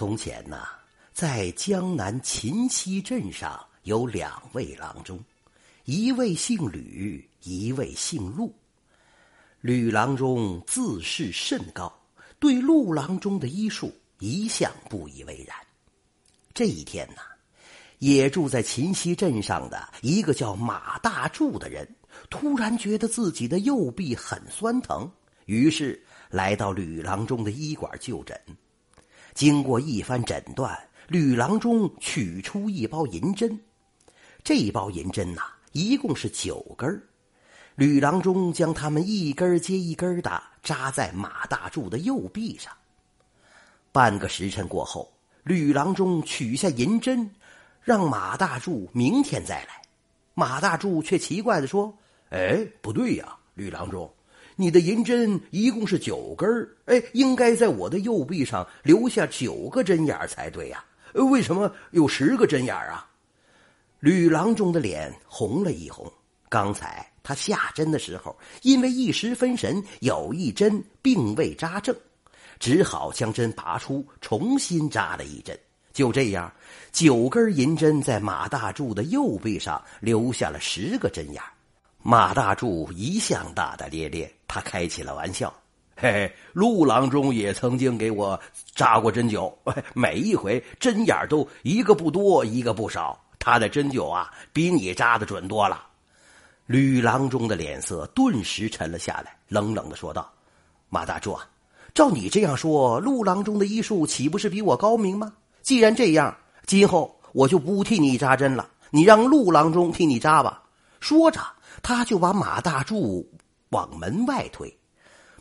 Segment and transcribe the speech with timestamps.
[0.00, 0.66] 从前呐，
[1.12, 5.22] 在江南秦溪镇上有两位郎中，
[5.84, 8.50] 一位姓吕，一位姓陆。
[9.60, 11.92] 吕郎中自视甚高，
[12.38, 15.54] 对陆郎中的医术一向不以为然。
[16.54, 17.20] 这一天呐，
[17.98, 21.86] 也住在秦溪镇上的一个叫马大柱的人，
[22.30, 25.12] 突然觉得自己的右臂很酸疼，
[25.44, 28.40] 于是来到吕郎中的医馆就诊。
[29.34, 33.58] 经过一番诊断，吕郎中取出一包银针。
[34.42, 37.02] 这包银针呐，一共是九根
[37.76, 42.72] 吕郎中将它们一根接一根的扎在马大柱的右臂上。
[43.92, 45.10] 半个时辰过后，
[45.42, 47.30] 吕郎中取下银针，
[47.82, 49.82] 让马大柱明天再来。
[50.34, 51.96] 马大柱却奇怪的说
[52.30, 54.12] ：“哎，不对呀，吕郎中。”
[54.60, 63.08] 你的银针一共是九根儿哎，应该在我的右臂上留下九个针眼才对呀，为什么有十个针眼啊？
[64.00, 66.12] 吕郎中的脸红了一红，
[66.50, 71.96] 刚才他下针的时候，因为一时分神，有一针并未扎正，
[72.58, 75.58] 只好将针拔出，重新扎了一针。
[75.94, 76.52] 就这样，
[76.92, 81.42] 九根银针在马大柱的右臂上留下了十个针眼
[82.02, 85.52] 马大柱一向大大咧咧，他开起了玩笑
[85.94, 88.40] ：“嘿嘿，陆郎中也曾经给我
[88.74, 89.52] 扎过针灸，
[89.92, 93.22] 每一回针眼都一个不多，一个不少。
[93.38, 95.88] 他的针灸啊，比你扎的准多了。”
[96.64, 100.32] 吕郎中的脸色顿时沉了下来，冷冷的说道
[100.88, 101.46] ：“马大柱啊，
[101.92, 105.34] 照你这样说，陆郎中的医术岂不是比我高明吗？
[105.60, 106.34] 既然这样，
[106.64, 110.62] 今后我就不替你扎针了，你让陆郎中替你扎吧。”
[110.98, 111.40] 说着。
[111.82, 113.28] 他就把马大柱
[113.70, 114.76] 往门外推，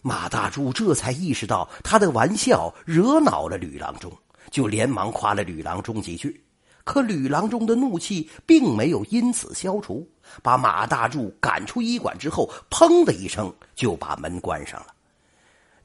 [0.02, 4.12] 马大柱这才意识到他的玩笑惹恼了吕郎中，
[4.52, 6.44] 就连忙夸了吕郎中几句。
[6.86, 10.08] 可吕郎中的怒气并没有因此消除，
[10.42, 14.88] 把马大柱赶出医馆之后，砰的一声就把门关上了。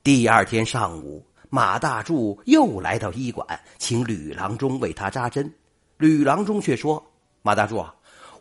[0.02, 3.46] 第二天上午，马大柱又来到医馆，
[3.78, 5.52] 请吕郎中为他扎针。
[5.98, 7.04] 吕郎中却说
[7.42, 7.84] ：“马大柱，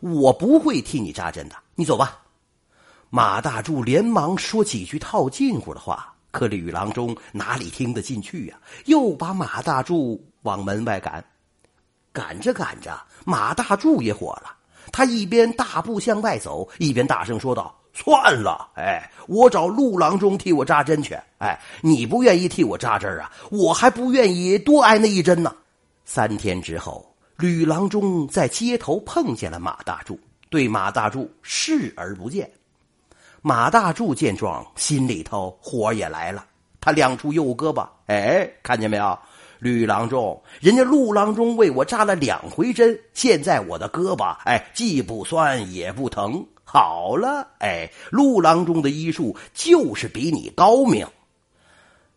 [0.00, 2.18] 我不会替你扎针的。”你走吧，
[3.10, 8.56] 马大柱连忙说几句套近乎的话，可吕郎中哪里听得进去呀？
[8.86, 11.24] 又把马大柱往门外赶，
[12.12, 14.54] 赶着赶着，马大柱也火了。
[14.92, 21.18] 他一边大步向外走，一边大声说道：“算了，哎，我找陆郎中替我扎针去。
[21.38, 23.32] 哎，你不愿意替我扎针啊？
[23.50, 25.54] 我还不愿意多挨那一针呢。”
[26.04, 30.18] 三天之后，吕郎中在街头碰见了马大柱。
[30.50, 32.48] 对马大柱视而不见，
[33.42, 36.46] 马大柱见状，心里头火也来了。
[36.80, 39.18] 他亮出右胳膊，哎，看见没有，
[39.58, 46.46] 吕郎中，人家陆郎中为我扎了两回针，现在我的胳膊，哎，既不酸也不疼。
[46.62, 51.04] 好了，哎，陆郎中的医术就是比你高明。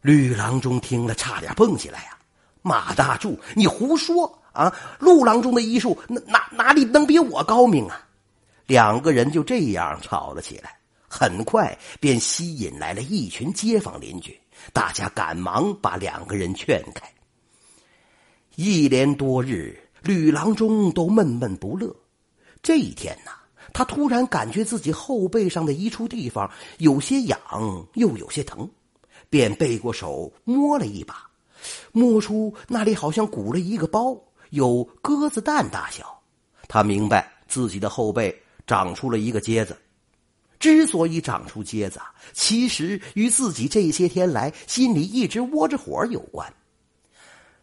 [0.01, 2.17] 吕郎中听了，差点蹦起来呀！
[2.61, 4.73] 马大柱，你胡说啊！
[4.99, 8.07] 陆郎中的医术哪哪里能比我高明啊？
[8.65, 14.37] 两个人就这样吵了起来，很快便吸引来了一群街坊邻居，
[14.73, 17.07] 大家赶忙把两个人劝开。
[18.55, 21.95] 一连多日，吕郎中都闷闷不乐。
[22.63, 23.31] 这一天呢，
[23.71, 27.39] 他突然感觉自己后背上的一处地方有些痒，
[27.93, 28.67] 又有些疼，
[29.29, 31.29] 便背过手摸了一把，
[31.91, 34.17] 摸出那里好像鼓了一个包，
[34.51, 36.19] 有鸽子蛋大小。
[36.67, 38.35] 他明白自己的后背。
[38.67, 39.77] 长出了一个疖子，
[40.59, 42.01] 之所以长出疖子，
[42.33, 46.53] 其实与自己这些天来心里一直窝着火有关。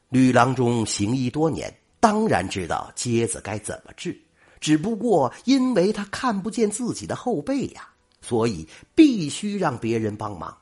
[0.08, 4.18] 吕郎中行医多年，当然知道疖子该怎么治，
[4.60, 7.86] 只不过因为他看不见自己的后背呀，
[8.22, 10.56] 所以必须让别人帮忙。